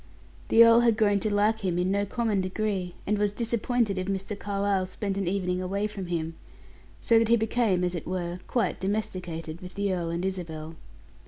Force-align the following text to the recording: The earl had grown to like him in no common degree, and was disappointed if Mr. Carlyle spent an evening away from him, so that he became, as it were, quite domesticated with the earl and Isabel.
The 0.47 0.65
earl 0.65 0.79
had 0.79 0.97
grown 0.97 1.19
to 1.19 1.31
like 1.31 1.59
him 1.59 1.77
in 1.77 1.91
no 1.91 2.07
common 2.07 2.41
degree, 2.41 2.95
and 3.05 3.19
was 3.19 3.33
disappointed 3.33 3.99
if 3.99 4.07
Mr. 4.07 4.33
Carlyle 4.35 4.87
spent 4.87 5.15
an 5.15 5.27
evening 5.27 5.61
away 5.61 5.85
from 5.85 6.07
him, 6.07 6.33
so 7.01 7.19
that 7.19 7.27
he 7.27 7.35
became, 7.37 7.83
as 7.83 7.93
it 7.93 8.07
were, 8.07 8.39
quite 8.47 8.79
domesticated 8.81 9.61
with 9.61 9.75
the 9.75 9.93
earl 9.93 10.09
and 10.09 10.25
Isabel. 10.25 10.75